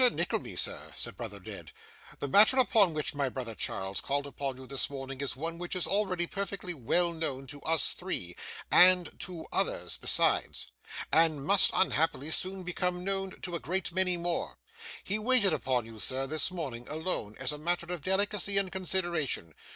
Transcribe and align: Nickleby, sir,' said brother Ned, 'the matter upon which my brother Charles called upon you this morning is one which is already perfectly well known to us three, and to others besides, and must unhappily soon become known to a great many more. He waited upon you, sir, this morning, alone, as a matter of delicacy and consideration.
Nickleby, 0.09 0.55
sir,' 0.55 0.93
said 0.97 1.15
brother 1.15 1.39
Ned, 1.39 1.71
'the 2.17 2.27
matter 2.27 2.57
upon 2.57 2.95
which 2.95 3.13
my 3.13 3.29
brother 3.29 3.53
Charles 3.53 4.01
called 4.01 4.25
upon 4.25 4.57
you 4.57 4.65
this 4.65 4.89
morning 4.89 5.21
is 5.21 5.35
one 5.35 5.59
which 5.59 5.75
is 5.75 5.85
already 5.85 6.25
perfectly 6.25 6.73
well 6.73 7.13
known 7.13 7.45
to 7.45 7.61
us 7.61 7.93
three, 7.93 8.35
and 8.71 9.11
to 9.19 9.45
others 9.51 9.97
besides, 9.97 10.71
and 11.11 11.45
must 11.45 11.69
unhappily 11.75 12.31
soon 12.31 12.63
become 12.63 13.03
known 13.03 13.39
to 13.41 13.53
a 13.55 13.59
great 13.59 13.91
many 13.91 14.17
more. 14.17 14.57
He 15.03 15.19
waited 15.19 15.53
upon 15.53 15.85
you, 15.85 15.99
sir, 15.99 16.25
this 16.25 16.49
morning, 16.49 16.87
alone, 16.89 17.35
as 17.39 17.51
a 17.51 17.59
matter 17.59 17.93
of 17.93 18.01
delicacy 18.01 18.57
and 18.57 18.71
consideration. 18.71 19.53